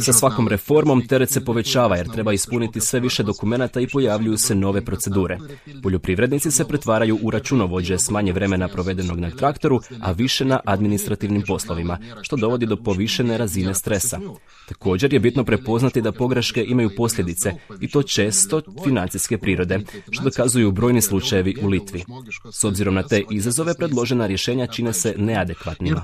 Sa 0.01 0.13
svakom 0.13 0.47
reformom 0.47 1.07
teret 1.07 1.29
se 1.29 1.45
povećava 1.45 1.95
jer 1.95 2.07
treba 2.11 2.33
ispuniti 2.33 2.81
sve 2.81 2.99
više 2.99 3.23
dokumenata 3.23 3.79
i 3.79 3.87
pojavljuju 3.87 4.37
se 4.37 4.55
nove 4.55 4.85
procedure. 4.85 5.37
Poljoprivrednici 5.83 6.51
se 6.51 6.67
pretvaraju 6.67 7.19
u 7.21 7.31
računovođe 7.31 7.97
s 7.97 8.09
manje 8.09 8.33
vremena 8.33 8.67
provedenog 8.67 9.19
na 9.19 9.31
traktoru, 9.31 9.79
a 10.01 10.11
više 10.11 10.45
na 10.45 10.59
administrativnim 10.65 11.43
poslovima, 11.47 11.97
što 12.21 12.35
dovodi 12.35 12.65
do 12.65 12.77
povišene 12.77 13.37
razine 13.37 13.73
stresa. 13.73 14.19
Također 14.67 15.13
je 15.13 15.19
bitno 15.19 15.43
prepoznati 15.43 16.01
da 16.01 16.11
pogreške 16.11 16.63
imaju 16.63 16.95
posljedice 16.97 17.53
i 17.81 17.89
to 17.89 18.03
često 18.03 18.61
financijske 18.83 19.37
prirode, 19.37 19.79
što 20.11 20.23
dokazuju 20.23 20.71
brojni 20.71 21.01
slučajevi 21.01 21.55
u 21.61 21.67
Litvi. 21.67 22.03
S 22.51 22.63
obzirom 22.63 22.95
na 22.95 23.03
te 23.03 23.23
izazove 23.31 23.73
predložena 23.77 24.27
rješenja 24.27 24.67
čine 24.67 24.93
se 24.93 25.13
neadekvatnima. 25.17 26.01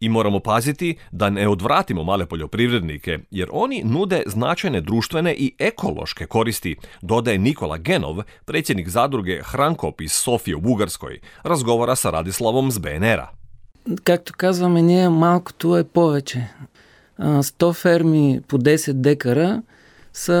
I 0.00 0.08
moramo 0.08 0.40
paziti 0.40 0.96
da 1.10 1.30
ne 1.30 1.48
odvratimo 1.48 2.04
male 2.04 2.26
poljoprivrednike, 2.26 3.18
jer 3.30 3.48
oni 3.52 3.82
nude 3.84 4.22
značajne 4.26 4.80
društvene 4.80 5.34
i 5.34 5.54
ekološke 5.58 6.26
koristi, 6.26 6.76
dodaje 7.02 7.38
Nikola 7.38 7.78
Genov, 7.78 8.22
predsjednik 8.44 8.88
zadruge 8.88 9.42
Hrankop 9.42 10.00
iz 10.00 10.12
Sofije 10.12 10.56
u 10.56 10.60
Bugarskoj, 10.60 11.20
razgovara 11.42 11.96
sa 11.96 12.10
Radislavom 12.10 12.70
z 12.70 12.78
BNR-a. 12.78 13.28
Както 14.04 14.32
казваме 14.36 14.82
ние, 14.82 15.08
малкото 15.08 15.78
е 15.78 15.84
повече. 15.84 16.46
100 17.18 17.74
ферми 17.74 18.40
по 18.48 18.58
10 18.58 18.92
декара 18.92 19.62
са 20.12 20.32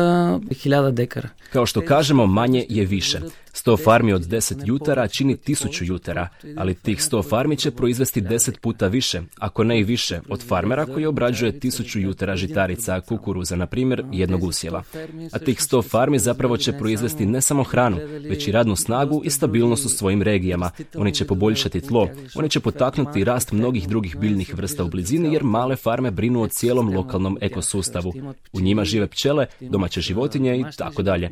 1000 0.48 0.90
декара. 0.90 1.28
Kao 1.52 1.66
što 1.66 1.80
kažemo, 1.80 2.26
manje 2.26 2.66
je 2.68 2.84
više. 2.84 3.20
100 3.65 3.83
farmi 3.83 4.13
od 4.13 4.21
10 4.21 4.61
jutara 4.65 5.07
čini 5.07 5.37
1000 5.37 5.89
jutara, 5.89 6.27
ali 6.57 6.73
tih 6.73 6.99
100 6.99 7.29
farmi 7.29 7.57
će 7.57 7.71
proizvesti 7.71 8.21
10 8.21 8.59
puta 8.59 8.87
više, 8.87 9.21
ako 9.39 9.63
ne 9.63 9.79
i 9.79 9.83
više, 9.83 10.19
od 10.29 10.47
farmera 10.47 10.85
koji 10.85 11.05
obrađuje 11.05 11.59
1000 11.59 11.99
jutara 11.99 12.35
žitarica, 12.35 13.01
kukuruza, 13.01 13.55
na 13.55 13.65
primjer, 13.65 14.03
jednog 14.11 14.43
usjeva. 14.43 14.83
A 15.31 15.39
tih 15.39 15.57
100 15.57 15.89
farmi 15.89 16.19
zapravo 16.19 16.57
će 16.57 16.71
proizvesti 16.71 17.25
ne 17.25 17.41
samo 17.41 17.63
hranu, 17.63 17.97
već 18.29 18.47
i 18.47 18.51
radnu 18.51 18.75
snagu 18.75 19.21
i 19.25 19.29
stabilnost 19.29 19.85
u 19.85 19.89
svojim 19.89 20.21
regijama. 20.21 20.71
Oni 20.95 21.13
će 21.13 21.25
poboljšati 21.25 21.81
tlo, 21.81 22.09
oni 22.35 22.49
će 22.49 22.59
potaknuti 22.59 23.23
rast 23.23 23.51
mnogih 23.51 23.87
drugih 23.87 24.17
biljnih 24.17 24.55
vrsta 24.55 24.83
u 24.83 24.89
blizini 24.89 25.33
jer 25.33 25.43
male 25.43 25.75
farme 25.75 26.11
brinu 26.11 26.41
o 26.41 26.47
cijelom 26.47 26.95
lokalnom 26.95 27.37
ekosustavu. 27.41 28.13
U 28.53 28.59
njima 28.59 28.85
žive 28.85 29.07
pčele, 29.07 29.45
domaće 29.59 30.01
životinje 30.01 30.59
i 30.59 30.63
tako 30.77 31.01
dalje. 31.01 31.29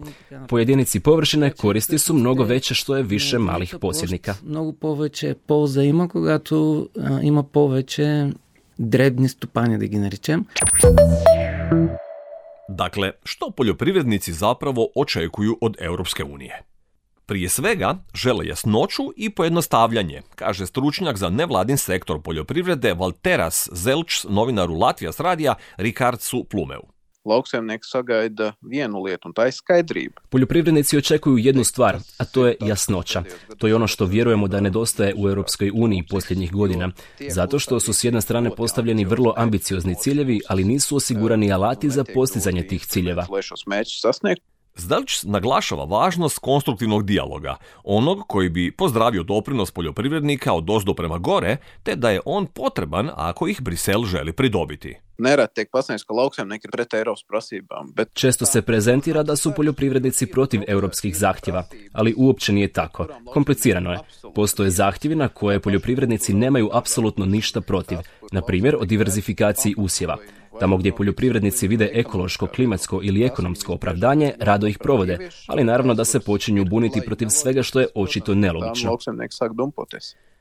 Po 0.48 0.60
jedinici 0.60 1.00
površine 1.00 1.52
koristi 1.52 2.00
su 2.00 2.23
mnogo 2.23 2.45
veće 2.45 2.75
što 2.75 2.97
je 2.97 3.03
više 3.03 3.39
malih 3.39 3.75
posjednika. 3.81 4.35
Mnogo 4.43 4.73
poveće 4.73 5.35
polza 5.47 5.83
ima 5.83 6.09
когато 6.09 6.87
ima 7.23 7.43
poveće 7.43 8.27
drebni 8.79 9.29
stupanje, 9.29 9.79
da 9.79 9.87
gi 9.87 9.99
narečem. 9.99 10.45
Dakle, 12.69 13.13
što 13.25 13.51
poljoprivrednici 13.51 14.33
zapravo 14.33 14.89
očekuju 14.95 15.59
od 15.61 15.77
Europske 15.81 16.25
unije? 16.25 16.63
Prije 17.27 17.49
svega, 17.49 17.97
žele 18.15 18.47
jasnoću 18.47 19.03
i 19.17 19.31
pojednostavljanje, 19.31 20.23
kaže 20.35 20.67
stručnjak 20.67 21.17
za 21.17 21.29
nevladin 21.29 21.77
sektor 21.77 22.23
poljoprivrede 22.23 22.95
Valteras 22.95 23.69
Zelč 23.73 24.25
novinaru 24.25 24.75
Latvijas 24.75 25.21
radija 25.21 25.55
Rikarcu 25.77 26.45
Plumeu 26.51 26.92
lauksaimnieks 27.26 27.92
sagaida 27.92 28.54
vienu 28.62 29.04
lietu, 29.04 29.30
un 29.30 29.36
tā 29.36 29.48
je 29.48 29.56
skaidrība. 29.58 30.24
Poljoprivrednici 30.30 30.98
očekuju 30.98 31.38
jednu 31.38 31.64
stvar, 31.64 31.98
a 32.18 32.26
to 32.26 32.48
je 32.48 32.56
jasnoća. 32.60 33.24
To 33.58 33.68
je 33.68 33.76
ono 33.76 33.88
što 33.88 34.06
vjerujemo 34.06 34.48
da 34.48 34.62
nedostaje 34.62 35.14
u 35.18 35.30
Europskoj 35.30 35.72
uniji 35.74 36.08
posljednjih 36.10 36.52
godina, 36.52 36.92
zato 37.30 37.60
što 37.60 37.80
su 37.80 37.94
s 37.94 38.04
jedne 38.04 38.22
strane 38.22 38.56
postavljeni 38.56 39.06
vrlo 39.06 39.34
ambiciozni 39.38 39.96
ciljevi, 39.96 40.42
ali 40.50 40.64
nisu 40.64 40.96
osigurani 40.96 41.54
alati 41.54 41.90
za 41.90 42.04
postizanje 42.14 42.68
tih 42.68 42.86
ciljeva. 42.86 43.26
Zdalić 44.76 45.24
naglašava 45.24 45.84
važnost 45.84 46.40
konstruktivnog 46.40 47.06
dijaloga, 47.06 47.56
onog 47.84 48.24
koji 48.28 48.50
bi 48.50 48.72
pozdravio 48.72 49.24
doprinos 49.24 49.72
poljoprivrednika 49.72 50.54
od 50.54 50.70
ozdo 50.70 50.94
prema 50.94 51.18
gore, 51.18 51.58
te 51.84 51.96
da 51.96 52.10
je 52.10 52.22
on 52.26 52.46
potreban 52.46 53.10
ako 53.16 53.48
ih 53.48 53.62
Brisel 53.62 54.06
želi 54.06 54.34
pridobiti. 54.34 54.96
Često 58.14 58.46
se 58.46 58.62
prezentira 58.62 59.24
da 59.24 59.36
su 59.36 59.52
poljoprivrednici 59.56 60.26
protiv 60.26 60.62
europskih 60.68 61.18
zahtjeva, 61.18 61.64
ali 61.92 62.14
uopće 62.18 62.54
nije 62.54 62.68
tako. 62.68 63.08
Komplicirano 63.34 63.92
je. 63.92 64.00
Postoje 64.36 64.70
zahtjevi 64.70 65.16
na 65.16 65.28
koje 65.28 65.60
poljoprivrednici 65.60 66.34
nemaju 66.34 66.70
apsolutno 66.74 67.26
ništa 67.26 67.62
protiv, 67.62 67.98
na 68.32 68.42
primjer 68.42 68.76
o 68.76 68.86
diverzifikaciji 68.86 69.76
usjeva. 69.78 70.18
Tamo 70.60 70.78
gdje 70.78 70.96
poljoprivrednici 70.96 71.68
vide 71.68 71.90
ekološko, 71.94 72.48
klimatsko 72.48 73.00
ili 73.04 73.24
ekonomsko 73.24 73.74
opravdanje, 73.74 74.34
rado 74.40 74.68
ih 74.68 74.78
provode, 74.80 75.30
ali 75.48 75.64
naravno 75.64 75.94
da 75.94 76.06
se 76.06 76.20
počinju 76.20 76.66
buniti 76.66 77.02
protiv 77.06 77.28
svega 77.30 77.64
što 77.64 77.80
je 77.80 77.88
očito 77.96 78.36
nelogično. 78.36 78.98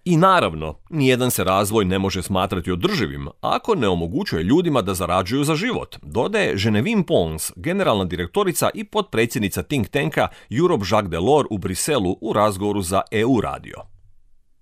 I 0.05 0.17
naravno, 0.17 0.75
nijedan 0.91 1.31
se 1.31 1.45
razvoj 1.45 1.85
ne 1.85 1.99
može 1.99 2.23
smatrati 2.23 2.73
održivim 2.73 3.29
ako 3.41 3.75
ne 3.75 3.89
omogućuje 3.89 4.43
ljudima 4.43 4.83
da 4.83 4.95
zarađuju 4.95 5.45
za 5.45 5.55
život, 5.55 5.97
dodaje 6.03 6.55
Genevieve 6.57 7.03
Pons, 7.07 7.53
generalna 7.57 8.05
direktorica 8.05 8.71
i 8.75 8.85
potpredsjednica 8.85 9.63
think 9.63 9.89
tanka 9.89 10.29
Europe 10.61 10.85
Jacques 10.91 11.11
Delors 11.11 11.47
u 11.51 11.59
Briselu 11.59 12.17
u 12.21 12.33
razgovoru 12.33 12.83
za 12.83 13.03
EU 13.11 13.41
radio. 13.41 13.77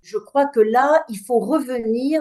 Je 0.02 0.18
crois 0.30 0.48
que 0.54 0.62
là, 0.76 0.88
il 1.08 1.18
faut 1.26 1.42
revenir 1.54 2.20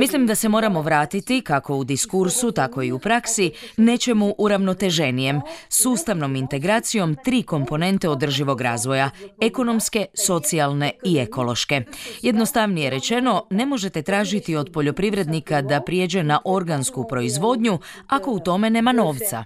Mislim 0.00 0.26
da 0.26 0.34
se 0.34 0.48
moramo 0.48 0.82
vratiti, 0.82 1.40
kako 1.40 1.76
u 1.76 1.84
diskursu, 1.84 2.52
tako 2.52 2.82
i 2.82 2.92
u 2.92 2.98
praksi, 2.98 3.52
nečemu 3.76 4.34
uravnoteženijem, 4.38 5.40
sustavnom 5.68 6.36
integracijom 6.36 7.16
tri 7.24 7.42
komponente 7.42 8.08
održivog 8.08 8.60
razvoja, 8.60 9.10
ekonomske, 9.40 10.06
socijalne 10.26 10.92
i 11.04 11.18
ekološke. 11.18 11.82
Jednostavnije 12.22 12.90
rečeno, 12.90 13.46
ne 13.50 13.66
možete 13.66 14.02
tražiti 14.02 14.56
od 14.56 14.70
poljoprivrednika 14.72 15.62
da 15.62 15.80
prijeđe 15.80 16.22
na 16.22 16.40
organsku 16.44 17.04
proizvodnju 17.08 17.78
ako 18.06 18.30
u 18.30 18.40
tome 18.40 18.70
nema 18.70 18.92
novca. 18.92 19.44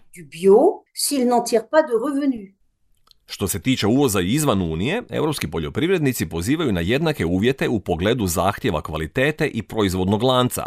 Što 3.32 3.48
se 3.48 3.60
tiče 3.60 3.86
uvoza 3.86 4.20
izvan 4.20 4.62
Unije, 4.62 5.02
europski 5.10 5.50
poljoprivrednici 5.50 6.26
pozivaju 6.26 6.72
na 6.72 6.80
jednake 6.80 7.26
uvjete 7.26 7.68
u 7.68 7.80
pogledu 7.80 8.26
zahtjeva 8.26 8.82
kvalitete 8.82 9.46
i 9.46 9.62
proizvodnog 9.62 10.22
lanca. 10.22 10.66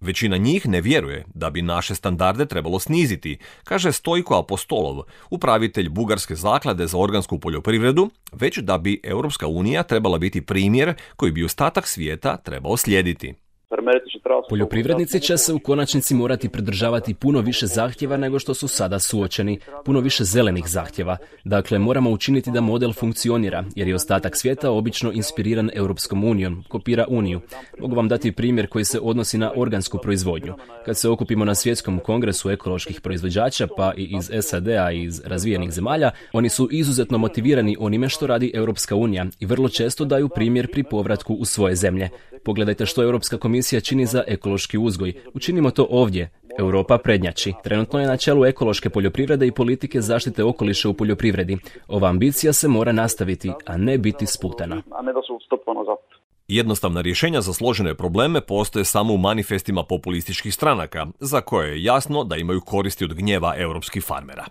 Većina 0.00 0.36
njih 0.36 0.68
ne 0.68 0.80
vjeruje 0.80 1.24
da 1.34 1.50
bi 1.50 1.62
naše 1.62 1.94
standarde 1.94 2.46
trebalo 2.46 2.78
sniziti, 2.78 3.38
kaže 3.64 3.92
Stojko 3.92 4.38
Apostolov, 4.38 5.04
upravitelj 5.30 5.88
Bugarske 5.88 6.34
zaklade 6.34 6.86
za 6.86 6.98
organsku 6.98 7.38
poljoprivredu, 7.38 8.10
već 8.32 8.58
da 8.58 8.78
bi 8.78 9.00
Europska 9.04 9.46
unija 9.46 9.82
trebala 9.82 10.18
biti 10.18 10.40
primjer 10.40 10.94
koji 11.16 11.32
bi 11.32 11.44
ostatak 11.44 11.86
svijeta 11.86 12.36
trebao 12.36 12.76
slijediti. 12.76 13.43
Poljoprivrednici 14.48 15.20
će 15.20 15.36
se 15.36 15.52
u 15.52 15.58
konačnici 15.58 16.14
morati 16.14 16.48
pridržavati 16.48 17.14
puno 17.14 17.40
više 17.40 17.66
zahtjeva 17.66 18.16
nego 18.16 18.38
što 18.38 18.54
su 18.54 18.68
sada 18.68 18.98
suočeni, 18.98 19.58
puno 19.84 20.00
više 20.00 20.24
zelenih 20.24 20.64
zahtjeva. 20.66 21.16
Dakle, 21.44 21.78
moramo 21.78 22.10
učiniti 22.10 22.50
da 22.50 22.60
model 22.60 22.92
funkcionira, 22.92 23.64
jer 23.74 23.88
je 23.88 23.94
ostatak 23.94 24.36
svijeta 24.36 24.70
obično 24.70 25.12
inspiriran 25.12 25.70
Europskom 25.74 26.24
unijom, 26.24 26.64
kopira 26.68 27.06
uniju. 27.08 27.40
Mogu 27.78 27.94
vam 27.94 28.08
dati 28.08 28.32
primjer 28.32 28.68
koji 28.68 28.84
se 28.84 29.00
odnosi 29.02 29.38
na 29.38 29.52
organsku 29.56 29.98
proizvodnju. 29.98 30.54
Kad 30.84 30.98
se 30.98 31.08
okupimo 31.08 31.44
na 31.44 31.54
svjetskom 31.54 31.98
kongresu 31.98 32.50
ekoloških 32.50 33.00
proizvođača, 33.00 33.68
pa 33.76 33.92
i 33.96 34.16
iz 34.16 34.30
SAD-a 34.42 34.92
i 34.92 35.02
iz 35.02 35.22
razvijenih 35.24 35.72
zemalja, 35.72 36.10
oni 36.32 36.48
su 36.48 36.68
izuzetno 36.70 37.18
motivirani 37.18 37.76
onime 37.80 38.08
što 38.08 38.26
radi 38.26 38.50
Europska 38.54 38.94
unija 38.94 39.26
i 39.40 39.46
vrlo 39.46 39.68
često 39.68 40.04
daju 40.04 40.28
primjer 40.28 40.72
pri 40.72 40.82
povratku 40.82 41.34
u 41.34 41.44
svoje 41.44 41.76
zemlje. 41.76 42.08
Pogledajte 42.44 42.86
što 42.86 43.02
Europska 43.02 43.38
komisija 43.38 43.80
čini 43.80 44.06
za 44.06 44.24
ekološki 44.26 44.78
uzgoj. 44.78 45.12
Učinimo 45.34 45.70
to 45.70 45.86
ovdje. 45.90 46.30
Europa 46.58 46.98
prednjači. 46.98 47.52
Trenutno 47.64 48.00
je 48.00 48.06
na 48.06 48.16
čelu 48.16 48.44
ekološke 48.44 48.90
poljoprivrede 48.90 49.46
i 49.46 49.52
politike 49.52 50.00
zaštite 50.00 50.44
okoliša 50.44 50.88
u 50.88 50.94
poljoprivredi. 50.94 51.58
Ova 51.88 52.08
ambicija 52.08 52.52
se 52.52 52.68
mora 52.68 52.92
nastaviti, 52.92 53.52
a 53.66 53.76
ne 53.76 53.98
biti 53.98 54.26
sputana. 54.26 54.82
Jednostavna 56.48 57.00
rješenja 57.00 57.40
za 57.40 57.52
složene 57.52 57.94
probleme 57.94 58.40
postoje 58.40 58.84
samo 58.84 59.14
u 59.14 59.18
manifestima 59.18 59.82
populističkih 59.82 60.54
stranaka, 60.54 61.06
za 61.20 61.40
koje 61.40 61.70
je 61.70 61.84
jasno 61.84 62.24
da 62.24 62.36
imaju 62.36 62.60
koristi 62.60 63.04
od 63.04 63.14
gnjeva 63.14 63.54
europskih 63.56 64.04
farmera. 64.04 64.44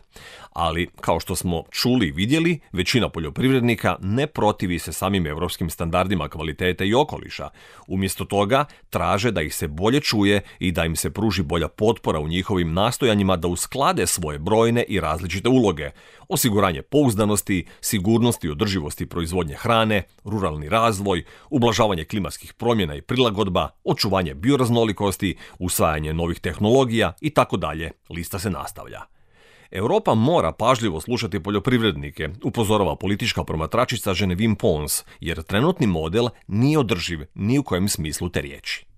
Ali, 0.54 0.90
kao 1.02 1.20
što 1.20 1.36
smo 1.36 1.64
čuli 1.72 2.08
i 2.08 2.12
vidjeli, 2.12 2.60
većina 2.72 3.10
poljoprivrednika 3.10 3.96
ne 4.02 4.28
protivi 4.28 4.80
se 4.80 4.94
samim 4.94 5.28
europskim 5.28 5.70
standardima 5.70 6.30
kvalitete 6.30 6.88
i 6.88 6.94
okoliša. 6.94 7.50
Umjesto 7.88 8.26
toga, 8.26 8.66
traže 8.90 9.32
da 9.32 9.42
ih 9.42 9.56
se 9.56 9.68
bolje 9.68 10.00
čuje 10.00 10.42
i 10.60 10.72
da 10.72 10.86
im 10.86 10.96
se 10.96 11.10
pruži 11.10 11.44
bolja 11.44 11.68
potpora 11.68 12.20
u 12.20 12.28
njihovim 12.28 12.74
nastojanjima 12.74 13.36
da 13.36 13.48
usklade 13.48 14.08
svoje 14.08 14.40
brojne 14.40 14.84
i 14.84 15.00
različite 15.00 15.50
uloge. 15.50 15.90
Osiguranje 16.30 16.82
pouzdanosti, 16.82 17.66
sigurnosti 17.82 18.48
i 18.48 18.50
održivosti 18.50 19.06
proizvodnje 19.06 19.56
hrane, 19.56 20.04
ruralni 20.24 20.70
razvoj, 20.70 21.24
ublažavanje 21.50 22.06
klimatskih 22.06 22.54
promjena 22.54 22.96
i 22.96 23.02
prilagodba, 23.02 23.70
očuvanje 23.84 24.34
bioraznolikosti, 24.34 25.38
usvajanje 25.60 26.14
novih 26.14 26.40
tehnologija 26.40 27.14
i 27.22 27.30
tako 27.30 27.58
dalje. 27.58 27.92
Lista 28.10 28.40
se 28.40 28.50
nastavlja. 28.50 29.13
Europa 29.74 30.14
mora 30.14 30.52
pažljivo 30.52 31.02
slušati 31.02 31.40
poljoprivrednike, 31.40 32.30
upozorava 32.44 32.96
politička 32.96 33.44
promatračica 33.44 34.14
Ženevim 34.14 34.56
Pons, 34.56 35.04
jer 35.20 35.44
trenutni 35.44 35.88
model 35.88 36.28
nije 36.48 36.80
održiv 36.80 37.26
ni 37.36 37.60
u 37.60 37.64
kojem 37.64 37.90
smislu 37.90 38.30
te 38.30 38.42
riječi. 38.42 38.93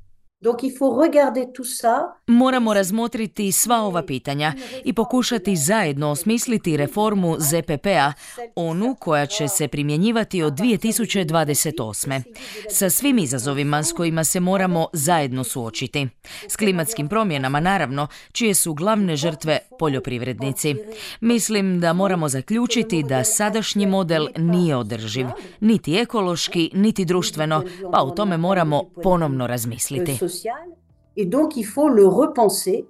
Moramo 2.28 2.74
razmotriti 2.74 3.52
sva 3.52 3.82
ova 3.82 4.06
pitanja 4.06 4.54
i 4.84 4.94
pokušati 4.94 5.56
zajedno 5.56 6.10
osmisliti 6.10 6.78
reformu 6.78 7.36
ZPP-a, 7.40 8.14
onu 8.56 8.96
koja 9.00 9.26
će 9.26 9.48
se 9.48 9.68
primjenjivati 9.68 10.44
od 10.44 10.54
2028. 10.54 12.22
Sa 12.70 12.90
svim 12.90 13.18
izazovima 13.18 13.84
s 13.84 13.94
kojima 13.94 14.24
se 14.24 14.40
moramo 14.40 14.88
zajedno 14.94 15.44
suočiti. 15.44 16.08
S 16.48 16.56
klimatskim 16.56 17.08
promjenama, 17.08 17.60
naravno, 17.60 18.08
čije 18.32 18.54
su 18.54 18.74
glavne 18.74 19.16
žrtve 19.16 19.60
poljoprivrednici. 19.80 20.76
Mislim 21.20 21.80
da 21.80 21.94
moramo 21.94 22.30
zaključiti 22.30 23.04
da 23.04 23.24
sadašnji 23.24 23.86
model 23.86 24.28
nije 24.38 24.76
održiv, 24.76 25.28
niti 25.60 25.96
ekološki, 25.96 26.72
niti 26.74 27.06
društveno, 27.06 27.64
pa 27.92 28.02
o 28.02 28.10
tome 28.10 28.38
moramo 28.38 28.84
ponovno 29.04 29.48
razmisliti 29.48 30.25
et 31.16 31.30
donc 31.30 31.58
il 31.58 31.66
faut 31.66 31.90
le 31.90 32.06
repenser 32.22 32.86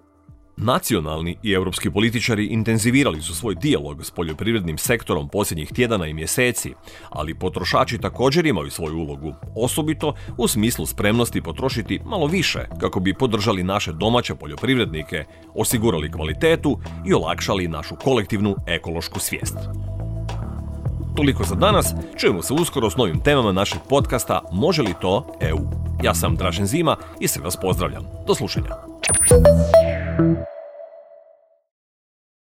Nacionalni 0.58 1.38
i 1.44 1.51
europski 1.51 1.92
političari 1.92 2.46
intenzivirali 2.46 3.22
su 3.22 3.36
svoj 3.36 3.56
dijalog 3.56 4.06
s 4.06 4.12
poljoprivrednim 4.12 4.77
sektorom 4.77 5.30
posljednjih 5.30 5.72
tjedana 5.74 6.08
i 6.08 6.13
mjeseci, 6.13 6.74
ali 7.10 7.39
potrošači 7.39 7.98
također 7.98 8.46
imaju 8.46 8.72
svoju 8.72 8.98
ulogu, 8.98 9.34
osobito 9.56 10.13
u 10.38 10.48
smislu 10.48 10.86
spremnosti 10.86 11.42
potrošiti 11.42 12.00
malo 12.06 12.27
više 12.27 12.60
kako 12.79 13.00
bi 13.00 13.14
podržali 13.14 13.64
naše 13.64 13.92
domaće 13.92 14.36
poljoprivrednike, 14.36 15.24
osigurali 15.53 16.12
kvalitetu 16.12 16.79
i 17.05 17.14
olakšali 17.14 17.68
našu 17.68 17.96
kolektivnu 17.96 18.55
ekološku 18.68 19.20
svijest. 19.20 19.57
Toliko 21.16 21.44
za 21.44 21.56
danas, 21.56 21.94
čujemo 22.18 22.42
se 22.42 22.54
uskoro 22.54 22.90
s 22.90 22.98
novim 22.98 23.20
temama 23.20 23.51
našeg 23.51 23.80
podcasta 23.90 24.42
Može 24.51 24.82
li 24.82 24.94
to 25.01 25.28
EU? 25.42 25.60
Ja 26.04 26.14
sam 26.14 26.36
Dražen 26.36 26.66
Zima 26.66 26.98
i 27.20 27.28
sve 27.28 27.44
vas 27.44 27.58
pozdravljam. 27.62 28.04
Do 28.28 28.36
slušanja. 28.36 28.70